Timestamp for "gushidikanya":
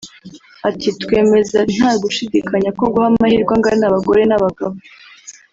2.03-2.69